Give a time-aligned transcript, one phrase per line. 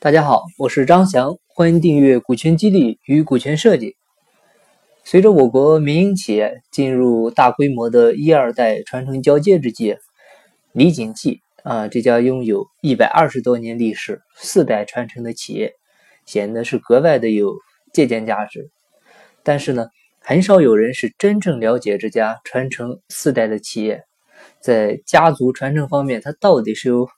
[0.00, 3.96] 大家好，我是张翔，欢迎订阅股权激励与股权设计。
[5.02, 9.96] 随着我国民营企业进入大规模的一二代传承交接之际，
[10.70, 15.72] 李锦记啊这家拥有一百二十多年历史、四代传承的企业，
[16.26, 17.56] 显得是格外的有
[17.92, 18.70] 借鉴价值。
[19.42, 19.88] 但是呢，
[20.20, 24.04] 很少有人是真正了解这家传承四代的企业，
[24.60, 27.08] 在家族传承方面，它到底是有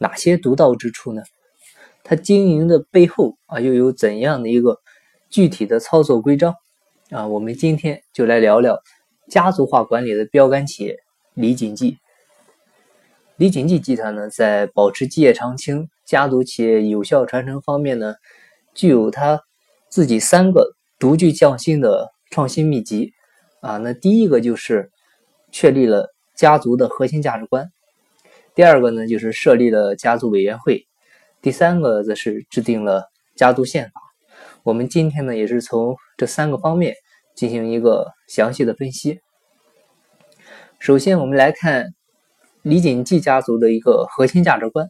[0.00, 1.22] 哪些独到之处呢？
[2.04, 4.78] 它经营的背后啊，又有怎样的一个
[5.30, 6.54] 具体的操作规章
[7.08, 7.26] 啊？
[7.26, 8.78] 我们今天就来聊聊
[9.28, 10.98] 家族化管理的标杆企业
[11.32, 11.96] 李锦记。
[13.36, 18.16] 李锦记集团呢，在保持基业长青、家族企业有效传承方面呢，
[18.74, 19.40] 具有它
[19.88, 23.14] 自己三个独具匠心的创新秘籍
[23.60, 23.78] 啊。
[23.78, 24.90] 那第一个就是
[25.50, 27.72] 确立了家族的核心价值观，
[28.54, 30.86] 第二个呢，就是设立了家族委员会。
[31.44, 34.00] 第三个则是制定了家族宪法。
[34.62, 36.94] 我们今天呢，也是从这三个方面
[37.36, 39.20] 进行一个详细的分析。
[40.78, 41.88] 首先，我们来看
[42.62, 44.88] 李锦记家族的一个核心价值观。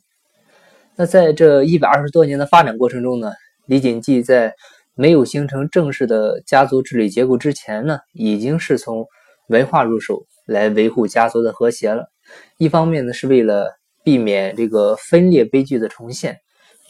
[0.94, 3.32] 那在这一百二十多年的发展过程中呢，
[3.66, 4.54] 李锦记在
[4.94, 9.04] 没有形成正式的家族治理结构之前呢，已经是从
[9.48, 12.12] 文化入手来维护家族的和谐了。
[12.58, 16.38] 一方面呢，是为了避免这个分裂悲剧的重现。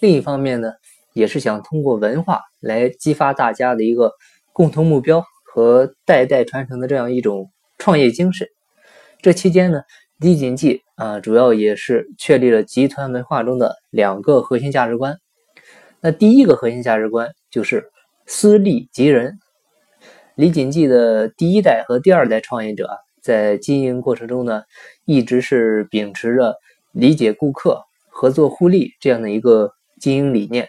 [0.05, 0.71] 另一方面呢，
[1.15, 4.13] 也是想通过文化来激发大家的一个
[4.53, 8.47] 共同目标和代代传承的这样一种创业精神。
[9.23, 9.81] 这期间呢，
[10.19, 15.17] 李锦记啊，主要也是确立了集团文化中的两个核心价值观。
[16.03, 17.91] 那第一个核心价值观就是
[18.27, 19.39] 私利及人。
[20.35, 22.91] 李锦记的第一代和第二代创业者
[23.23, 24.65] 在经营过程中呢，
[25.07, 26.57] 一直是秉持着
[26.93, 29.73] 理解顾客、合作互利这样的一个。
[30.01, 30.69] 经营理念，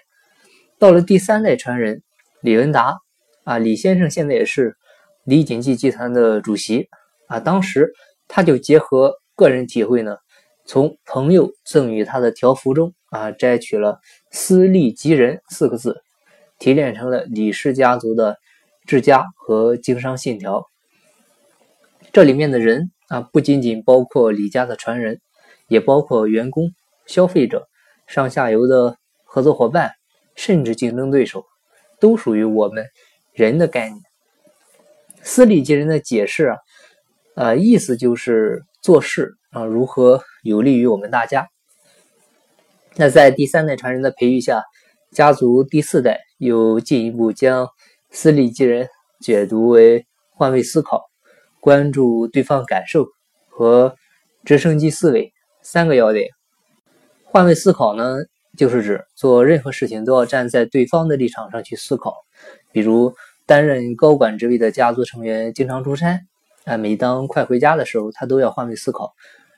[0.77, 2.03] 到了第三代传人
[2.41, 2.97] 李文达
[3.43, 4.77] 啊，李先生现在也是
[5.23, 6.87] 李锦记集团的主席
[7.27, 7.39] 啊。
[7.39, 7.91] 当时
[8.27, 10.17] 他就结合个人体会呢，
[10.66, 14.00] 从朋友赠予他的条幅中啊，摘取了
[14.31, 16.01] “私利及人”四个字，
[16.59, 18.38] 提炼成了李氏家族的
[18.85, 20.66] 治家和经商信条。
[22.13, 25.19] 这里面的人啊，不仅仅包括李家的传人，
[25.67, 26.71] 也包括员工、
[27.05, 27.67] 消费者、
[28.07, 28.97] 上下游的。
[29.35, 29.91] 合作伙伴，
[30.38, 31.44] 甚至竞争对手，
[32.00, 32.85] 都属于我们
[33.34, 34.01] 人的概念。
[35.23, 36.57] 私利及人的解释啊，
[37.35, 41.50] 呃，意思就是做事啊，如何有利于我们大家。
[42.95, 44.63] 那在第三代传人的培育下，
[45.12, 47.68] 家族第四代又进一步将
[48.12, 48.88] 私利及人
[49.19, 51.03] 解读为换位思考、
[51.59, 53.06] 关注对方感受
[53.50, 53.97] 和
[54.45, 56.29] 直升机思维三个要点。
[57.25, 58.16] 换位思考呢？
[58.57, 62.25] 就是指做任何事情都要站在对方的立场上去思考，
[62.71, 63.13] 比如
[63.45, 66.21] 担任高管职位的家族成员经常出差，
[66.63, 69.13] 啊，每当快回家的时候，他都要换位思考，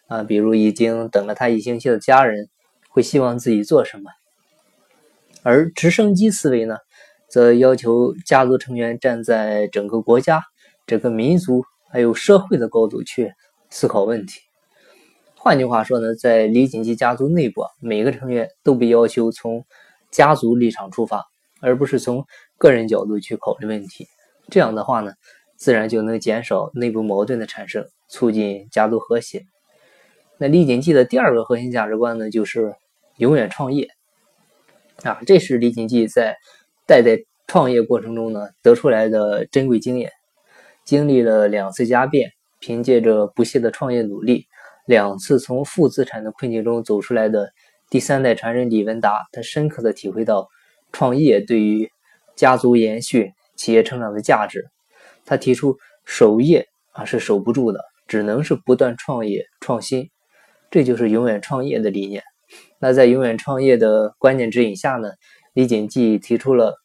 [0.07, 2.50] 啊，比如已经等了他一星期的家人
[2.90, 4.12] 会希望自己做什么。
[5.44, 6.78] 而直升机思维呢，
[7.30, 10.44] 则要求家族成员站在整个国家、
[10.86, 13.34] 整个民族还有社会的高度去
[13.69, 14.41] 思考问题。
[15.40, 19.64] 换句话说呢，在李锦记家族内部，每个成员都被要求从
[20.12, 21.24] 家族立场出发，
[21.62, 22.25] 而不是从
[22.58, 24.08] 个人角度去考虑问题。
[24.50, 25.14] 这样的话呢，
[25.56, 29.46] 自然就能减少内部矛盾的产生，促进家族和谐。
[30.40, 32.75] 那李锦记的第二个核心价值观呢，就是
[33.18, 33.90] 永远创业。
[35.04, 36.36] 啊，这是李锦记在
[36.88, 40.12] 代代创业过程中呢得出来的珍贵经验。
[40.84, 44.48] 经历了两次家变，凭借着不懈的创业努力。
[44.88, 47.52] 两次从负资产的困境中走出来的
[47.90, 50.48] 第三代传人李文达，他深刻的体会到
[50.94, 51.92] 创业对于
[52.38, 54.66] 家族延续、企业成长的价值。
[55.25, 60.09] 他提出守业啊是守不住的，只能是不断创业创新，
[60.72, 62.24] 这就是永远创业的理念。
[62.80, 65.12] 那在永远创业的关键指引下呢，
[65.54, 66.75] 李锦记提出了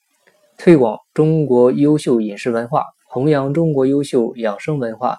[0.58, 5.18] 推广中国优秀饮食文化、弘扬中国优秀养生文化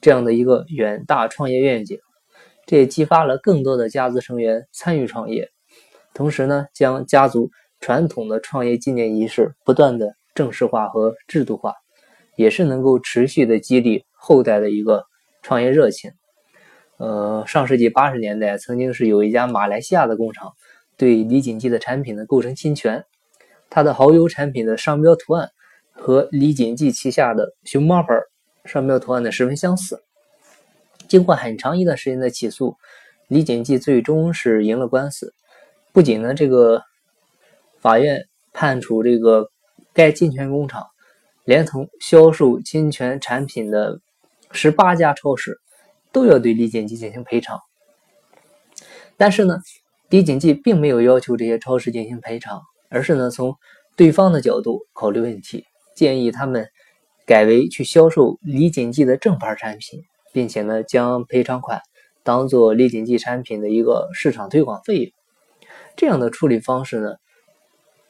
[0.00, 1.98] 这样的一个远大创业愿景。
[2.66, 5.50] 这也激发了更多的家族成员参与创业，
[6.14, 7.50] 同时呢，将家族
[7.80, 11.74] 传统的创业纪念仪式不断的正式化和制度化，
[12.36, 15.04] 也是能够持续的激励后代的一个
[15.42, 16.12] 创业热情。
[16.96, 20.52] 呃，上世纪八十年代，曾经是有一家马来西亚的工厂
[20.96, 23.04] 对李锦记的产品呢构成侵权，
[23.68, 25.50] 它的蚝油产品的商标图案
[25.92, 28.14] 和李锦记旗下的熊猫牌
[28.64, 30.03] 商标图案呢十分相似。
[31.08, 32.76] 经过很长一段时间的起诉，
[33.28, 35.34] 李锦记最终是赢了官司。
[35.92, 36.82] 不仅呢，这个
[37.80, 39.50] 法院判处这个
[39.92, 40.86] 该侵权工厂
[41.44, 44.00] 连同销售侵权产品的
[44.50, 45.60] 十八家超市
[46.10, 47.60] 都要对李锦记进行赔偿。
[49.16, 49.58] 但是呢，
[50.08, 53.54] 李锦记并没有要求这些超市进行赔偿，而是呢从
[53.96, 55.64] 对方的角度考虑问题，
[55.94, 56.66] 建议他们
[57.24, 60.02] 改为去销售李锦记的正牌产品，
[60.34, 61.80] 并且呢将赔偿款
[62.22, 65.12] 当做李锦记产品的一个市场推广费用。
[65.96, 67.14] 这样的处理方式呢，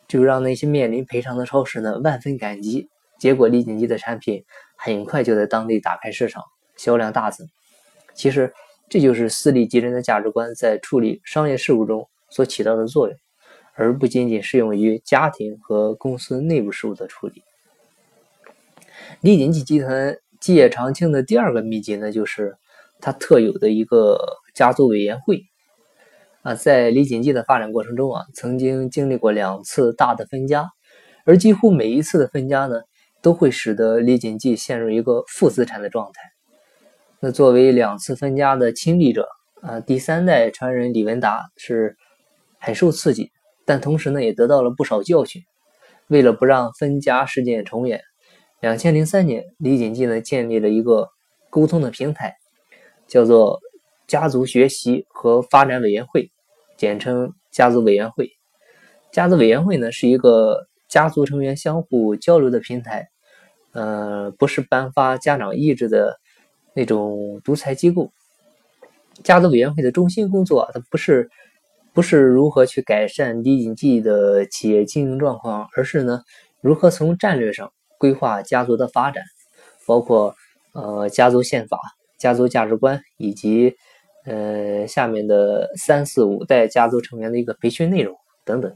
[0.08, 2.88] 就让那些面临赔偿的超市呢万分感激。
[3.18, 4.44] 结果李锦记的产品
[4.76, 6.42] 很快就在当地打开市场，
[6.74, 7.46] 销量大增。
[8.14, 8.52] 其实。
[8.86, 13.16] 这就是私利及人的价值观在处理商业事务中所起到的作用，
[13.72, 17.42] 而不仅仅适用于家庭和公司内部事务的处理。
[19.22, 22.58] 李锦记集团基业长青的第二个秘籍呢，就是
[23.00, 24.18] 它特有的一个
[24.54, 25.40] 家族委员会。
[26.42, 30.68] 啊，在李锦记的发展过程中啊，曾经经历过两次大的分家，
[31.24, 32.82] 而几乎每一次的分家呢，
[33.22, 36.20] 都会使得李锦记陷入一个负资产的状态。
[37.20, 39.26] 那作为两次分家的亲历者
[39.62, 41.96] 啊，第三代传人李文达是
[42.60, 43.30] 很受刺激，
[43.64, 45.40] 但同时呢也得到了不少教训。
[46.08, 48.02] 为了不让分家事件重演，
[48.64, 51.10] 两千零三年，李锦记呢建立了一个
[51.50, 52.34] 沟通的平台，
[53.06, 53.60] 叫做
[54.06, 56.32] 家族学习和发展委员会，
[56.74, 58.30] 简称家族委员会。
[59.12, 63.10] 家族委员会呢是一个家族成员相互交流的平台，
[63.72, 66.18] 呃，不是颁发家长意志的。
[66.76, 68.10] 那种独裁机构，
[69.22, 71.30] 家族委员会的中心工作，它不是
[71.92, 76.22] 不是如何去改善李锦记的企业经营状况，而是呢，
[76.62, 79.24] 如何从战略上规划家族的发展，
[79.86, 80.34] 包括
[80.72, 81.78] 呃家族宪法、
[82.18, 83.76] 家族价值观以及
[84.24, 88.74] 呃下面的三四五代家族成员的一个培训内容等等。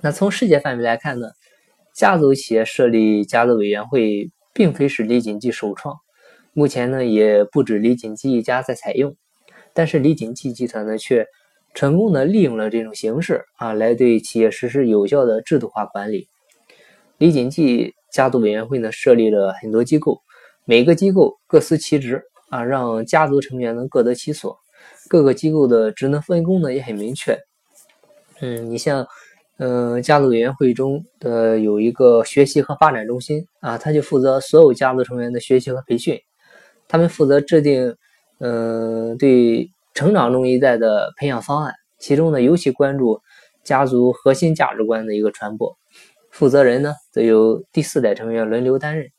[0.00, 1.28] 那从世界范围来看呢，
[1.94, 5.96] 家族企业设立家族委员会，并非是李锦记首创。
[6.52, 9.14] 目前呢，也不止李锦记一家在采用，
[9.74, 11.26] 但是李锦记集团呢，却
[11.74, 16.28] 成功的利用了这种形式啊，来对企业实施有效的制度化管理。
[17.18, 20.20] 李锦记家族委员会呢，设立了很多机构，
[20.64, 24.58] 每个机构各司其职啊，让家族成员能各得其所。
[25.08, 27.38] 各个机构的职能分工呢也很明确。
[28.40, 29.06] 嗯，你像，
[29.58, 36.18] 嗯，家族委员会中的有一个学习和发展中心啊，他就负责所有家族成员的学习和培训。
[36.88, 37.94] 他们负责制定，
[38.38, 43.20] 嗯，对成长中一代的培养方案，其中呢尤其关注
[43.62, 45.76] 家族核心价值观的一个传播。
[46.30, 49.10] 负责人呢则由第四代成员轮流担任。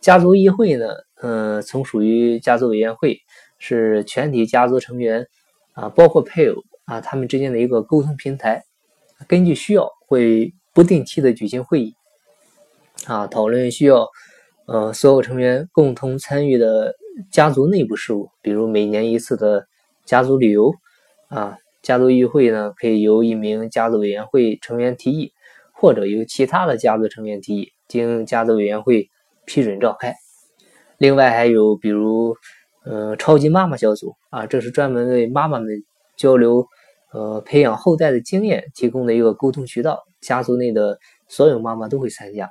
[0.00, 0.86] 家族议会呢，
[1.20, 3.20] 嗯，从属于家族委员会，
[3.58, 5.26] 是全体家族成员
[5.74, 8.62] 啊，包括配偶啊，他们之间的一个沟通平台。
[9.28, 11.94] 根据需要，会不定期的举行会议，
[13.06, 14.08] 啊，讨论需要。
[14.64, 16.94] 呃，所有成员共同参与的
[17.32, 19.66] 家族内部事务，比如每年一次的
[20.04, 20.72] 家族旅游，
[21.28, 25.32] 啊，家族议会呢可以由一名家族委员会成员提议，
[25.82, 29.10] 或者由其他的家族成员提议，经家族委员会
[29.46, 30.14] 批准召开。
[30.96, 32.36] 另外还有比如，
[32.84, 35.82] 呃，超级妈妈小组啊，这是专门为妈妈们
[36.16, 36.64] 交流，
[37.12, 42.48] 呃，培养后代的经验提供的一个沟通渠道，家族内的所有妈妈都会参加。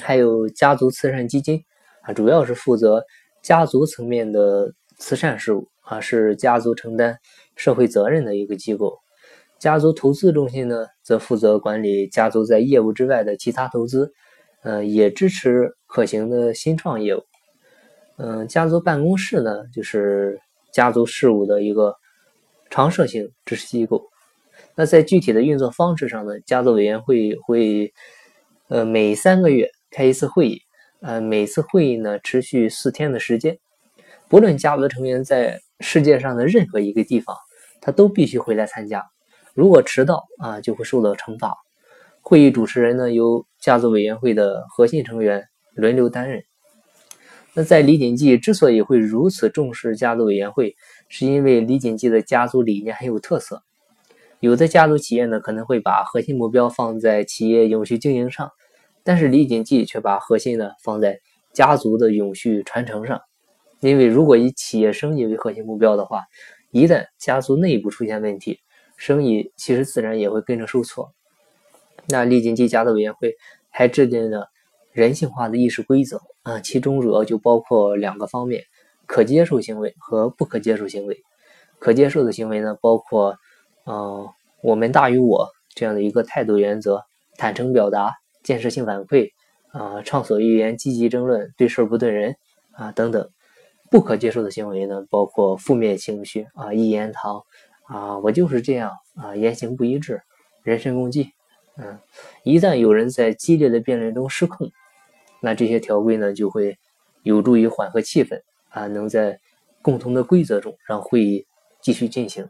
[0.00, 1.64] 还有家族慈善基金
[2.02, 3.04] 啊，主要是负责
[3.42, 7.18] 家族层面的慈善事务啊，是家族承担
[7.56, 8.96] 社会责任的一个机构。
[9.58, 14.12] 家族投资中心呢，则负责管理家族在业务之外的其他投资，
[14.62, 17.22] 呃，也支持可行的新创业务。
[18.18, 20.40] 嗯，家族办公室呢，就是
[20.72, 21.94] 家族事务的一个
[22.70, 24.04] 常设性支持机构。
[24.74, 27.92] 那在具体的运作方式上呢，家族委员会会
[28.68, 29.70] 呃每三个月。
[29.88, 30.60] 开一次会议，
[31.00, 33.56] 呃，每次会议呢持续四天的时间，
[34.28, 37.34] 不论家族成员在世界上的任何一个地方，
[37.80, 39.02] 他都必须回来参加。
[39.56, 41.56] 如果迟到啊，就会受到惩罚。
[42.20, 45.44] 会议主持人呢由家族委员会的核心成员
[45.74, 46.44] 轮流担任。
[47.54, 50.76] 那在李锦记之所以会如此重视家族委员会，
[51.08, 53.62] 是因为李锦记的家族理念很有特色。
[54.40, 58.50] 有的家族企业呢可能会把核心目标放在企业永续经营上。
[59.04, 61.18] 但是李锦记却把核心呢放在
[61.54, 63.22] 家族的永续传承上，
[63.80, 66.24] 因为如果以企业生意为核心目标的话，
[66.72, 68.58] 一旦家族内部出现问题，
[68.96, 71.12] 生意其实自然也会跟着受挫。
[72.08, 73.36] 那李锦记家族委员会
[73.70, 74.48] 还制定了
[74.92, 78.64] 人性化的议事规则啊，其中主要就包括两个方面：
[79.06, 81.22] 可接受行为和不可接受行为。
[81.78, 83.36] 可接受的行为呢，包括，
[83.84, 84.30] 呃，
[84.62, 87.04] 我们大于我，这样的一个态度原则：
[87.36, 89.32] 坦诚表达、建设性反馈
[89.72, 92.36] 啊，畅所欲言、积极争论、对事不对人
[92.72, 93.28] 啊等等。
[93.90, 97.42] 不可接受的行为呢，包括负面情绪啊、一言堂
[97.86, 100.22] 啊，我就是这样啊，言行不一致、
[100.62, 101.32] 人身攻击。
[101.76, 101.98] 嗯，
[102.42, 104.70] 一旦有人在激烈的辩论中失控，
[105.40, 106.78] 那这些条规呢就会
[107.22, 109.40] 有助于缓和气氛啊，能在
[109.82, 111.46] 共同的规则中让会议
[111.80, 112.48] 继续进行。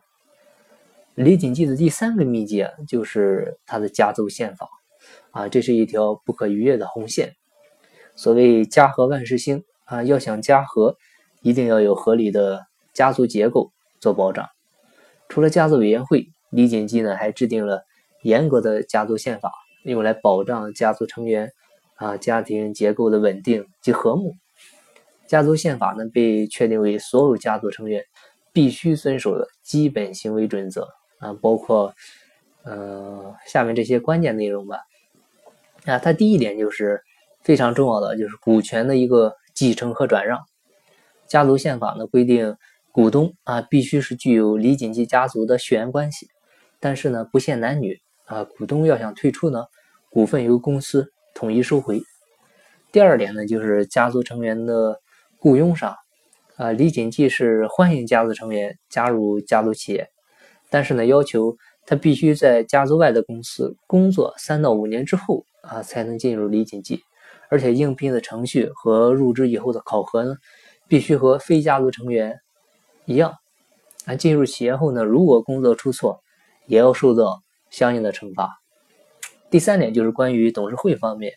[1.15, 4.69] 李锦记的第三个秘籍啊，就是他的家族宪法
[5.31, 7.35] 啊，这是一条不可逾越的红线。
[8.15, 10.97] 所谓家和万事兴啊，要想家和。
[11.43, 14.49] 一定要有合理的家族结构做保障。
[15.29, 17.85] 除了家族委员会，李锦记呢还制定了
[18.23, 19.53] 严格的家族宪法，
[19.85, 21.53] 用来保障家族成员
[21.97, 24.35] 啊家庭结构的稳定及和睦。
[25.27, 28.05] 家族宪法呢被确定为所有家族成员
[28.53, 31.95] 必须遵守的基本行为准则啊，包括
[32.63, 34.79] 呃下面这些关键内容吧。
[35.85, 37.03] 啊，它第一点就是
[37.43, 40.45] 非常重要的，就是股权的一个继承和转让。
[41.27, 42.57] 家族宪法呢规定，
[42.97, 46.31] 股东啊必须是具有李锦记家族的血缘关系，
[46.81, 48.43] 但是呢不限男女啊。
[48.43, 49.67] 股东要想退出呢，
[50.09, 52.01] 股份由公司统一收回。
[52.91, 54.99] 第二点呢就是家族成员的
[55.37, 55.95] 雇佣上
[56.57, 60.09] 啊，李锦记是欢迎家族成员加入家族企业，
[60.71, 67.03] 但是呢要求他必须在家族外的公司工作三到五年之后啊才能进入李锦记，
[67.51, 70.35] 而且应聘的程序和入职以后的考核呢。
[70.89, 72.39] 必须和非家族成员
[73.07, 73.35] 一样，
[74.05, 76.21] 啊，进入企业后呢，如果工作出错，
[76.67, 78.61] 也要受到相应的惩罚。
[79.49, 81.33] 第三点就是关于董事会方面，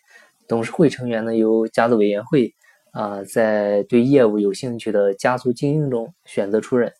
[0.48, 2.54] 董事会成员呢由家族委员会
[2.92, 6.92] 啊，在对业务有兴趣的家族精英中选择出任，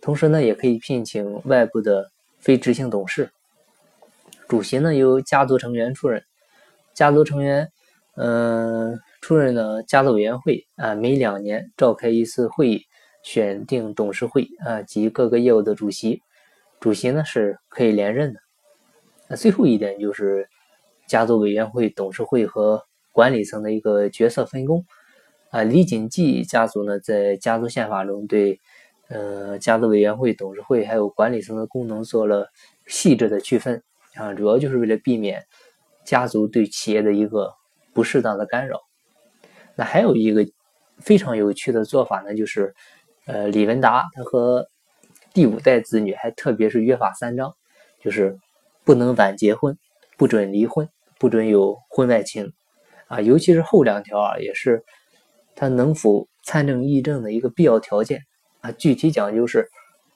[0.00, 3.30] 同时呢，也可以聘请外部的非执行董事。
[4.46, 6.22] 主席呢由家族成员出任，
[6.94, 7.70] 家族成员，
[8.14, 9.00] 嗯。
[9.20, 12.82] 出任呢家族委员会啊，每两年召开一次会议，
[13.30, 16.22] 选定董事会啊及各个业务的主席。
[16.80, 18.40] 主席呢是可以连任的。
[19.28, 20.48] 那最后一点就是
[21.06, 22.82] 家族委员会、董事会和
[23.12, 24.86] 管理层的一个角色分工
[25.50, 25.62] 啊。
[25.62, 28.58] 李锦记家族呢在家族宪法中对
[29.08, 32.48] 呃家族委员会、董事会还有管理层的功能做了
[32.86, 33.82] 细致的区分
[34.14, 35.44] 啊，主要就是为了避免
[36.06, 37.52] 家族对企业的一个
[37.92, 38.80] 不适当的干扰。
[39.76, 40.46] 那还有一个
[40.96, 42.74] 非常有趣的做法呢，就是，
[43.28, 44.66] 呃，李文达他和
[45.34, 47.54] 第五代子女还特别是约法三章，
[48.00, 48.38] 就是
[48.84, 49.76] 不能晚结婚，
[50.16, 52.54] 不准离婚，不准有婚外情，
[53.06, 54.82] 啊，尤其是后两条啊，也是
[55.54, 58.22] 他能否参政议政的一个必要条件
[58.62, 58.72] 啊。
[58.72, 59.68] 具体讲就是，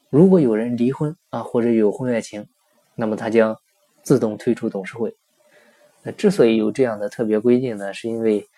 [0.08, 2.46] 如果有人离婚啊或者有婚外情，
[2.94, 3.54] 那么他将
[4.02, 5.14] 自动退出董事会。
[6.02, 8.48] 那之所以有这样的特别规定呢，是因为。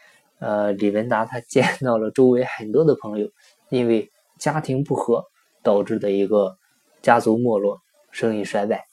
[0.40, 3.30] 呃，李文达他见到了周围很多的朋友，
[3.70, 5.24] 因为家庭不和
[5.62, 6.56] 导致的一个
[7.02, 8.84] 家族没落、生意衰败。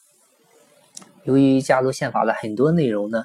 [1.24, 3.24] 由于家族宪法的很多内容呢，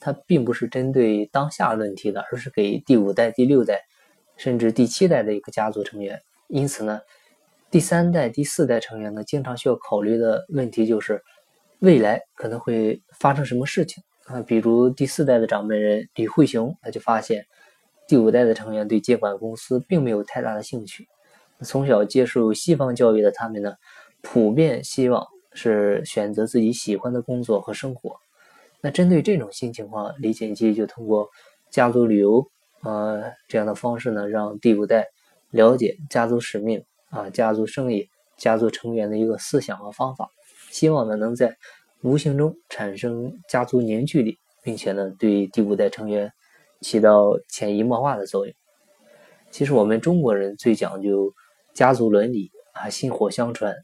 [0.00, 3.82] 它并不是针对当下问题的，而是给第五代、第六代
[4.36, 6.20] 甚至第七代的一个家族成员。
[6.48, 7.00] 因此呢，
[7.70, 11.22] 第三代、第四代成员呢，经常需要考虑的问题就是
[11.80, 14.42] 未来可能会发生什么事情啊？
[14.42, 17.46] 比如第四代的掌门人李慧雄，他就发现。
[18.08, 21.08] 第五代的成员对接管公司并没有太大的兴趣。
[21.62, 23.74] 从小接受西方教育的他们呢，
[24.22, 28.16] 普遍希望是选择自己喜欢的工作和生活。
[28.80, 31.28] 那针对这种新情况，李锦记就通过
[31.70, 32.46] 家族旅游
[32.82, 35.06] 呃这样的方式呢，让第五代
[35.50, 40.30] 了解家族使命啊、家族生意、家族成员的一个思想和方法，
[40.70, 41.56] 希望呢能在
[42.02, 46.32] 无形中产生家族凝聚力，并且呢对第五代成员。
[46.82, 48.54] 起到潜移默化的作用。
[49.50, 51.32] 其实我们中国人最讲究
[51.76, 53.76] 家族伦理啊，薪火相传。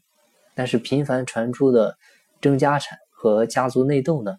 [0.55, 1.95] 但是频繁传出的
[2.41, 4.35] 争家产和家族内斗呢，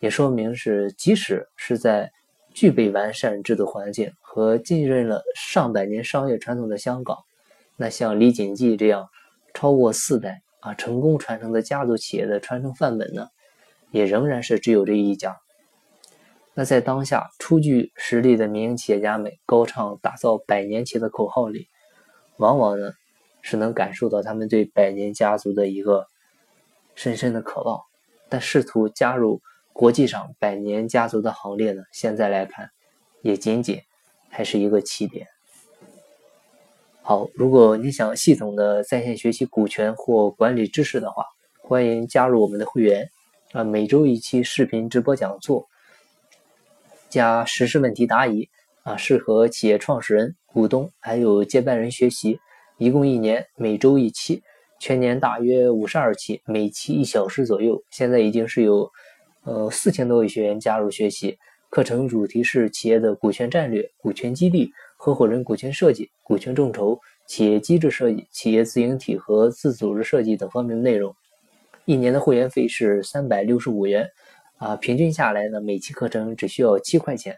[0.00, 2.12] 也说明是即使是在
[2.52, 7.16] 具备完善制度环境和浸润了上百年商业传统的香港，
[7.78, 9.08] 那像李锦记这样
[9.54, 13.28] 超过四代啊成功传承的家族企业的传承范本呢，
[13.92, 15.38] 也仍然是只有这一家。
[16.52, 21.68] 那在当下初具实力的民营企业家们高唱打造百年企业的口号里，
[22.40, 22.92] 往往呢
[23.42, 26.06] 是能感受到他们对百年家族的一个
[26.94, 27.82] 深深的渴望。
[28.30, 29.42] 但试图加入
[29.72, 32.70] 国际上百年家族的行列呢，现在来看
[33.22, 33.82] 也仅仅
[34.30, 35.26] 还是一个起点。
[37.02, 41.26] 好，如果你想系统的在线学习股权或管理知识的话，
[41.60, 43.10] 欢迎加入我们的会员。
[43.52, 45.66] 啊，每周一期视频直播讲座，
[47.08, 48.48] 加实时问题答疑
[48.84, 52.38] 啊，适合企业创始人、股东还有接班人学习。
[52.78, 54.42] 一共一年，每周一期，
[54.78, 57.82] 全年大约五十二期，每期一小时左右。
[57.90, 58.90] 现在已经是有
[59.44, 61.38] 呃四千多位学员加入学习。
[61.68, 71.14] 课程主题是企业的股权战略、股权激励、合伙人股权设计、股权众筹、企业机制设计、企业自营体和自组织设计等方面的内容。
[71.84, 74.08] 一年的会员费是三百六十五元，
[74.56, 77.36] 啊，平均下来呢，每期课程只需要七块钱。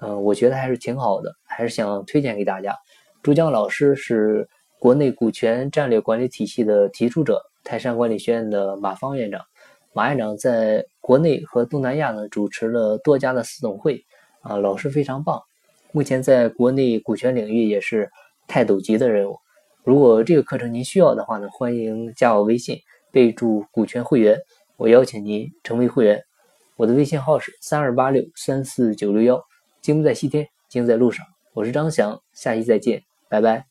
[0.00, 2.74] 嗯，我觉得还是挺好的，还是想推荐给大家。
[3.22, 4.48] 朱江老师是。
[4.80, 9.44] 国内股权战略管理体系的提出者，泰山管理学院的马方院长。
[9.92, 14.04] 马院长在国内和东南亚呢主持了多家的私董会，
[14.40, 15.42] 啊，老师非常棒。
[15.90, 18.08] 目前在国内股权领域也是
[18.46, 19.36] 泰斗级的人物。
[19.82, 22.78] 如果这个课程您需要的话呢，欢迎加我微信，
[23.10, 24.38] 备注股权会员，
[24.76, 26.22] 我邀请您成为会员。
[26.76, 29.42] 我的微信号是三二八六三四九六幺。
[29.80, 31.24] 金不在西天，金在路上。
[31.54, 33.67] 我是张翔，下期再见，拜拜。